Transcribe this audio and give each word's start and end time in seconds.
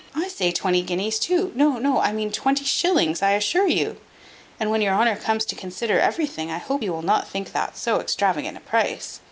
I 0.15 0.29
say 0.29 0.51
twenty 0.51 0.81
guineas 0.81 1.19
too. 1.19 1.51
No, 1.53 1.77
no, 1.77 1.99
I 1.99 2.11
mean 2.11 2.31
twenty 2.31 2.65
shillings, 2.65 3.21
I 3.21 3.33
assure 3.33 3.67
you. 3.67 3.97
And 4.59 4.71
when 4.71 4.81
your 4.81 4.95
honour 4.95 5.15
comes 5.15 5.45
to 5.45 5.55
consider 5.55 5.99
everything, 5.99 6.49
I 6.49 6.57
hope 6.57 6.81
you 6.81 6.91
will 6.91 7.03
not 7.03 7.27
think 7.27 7.51
that 7.51 7.77
so 7.77 7.99
extravagant 7.99 8.57
a 8.57 8.61
price. 8.61 9.19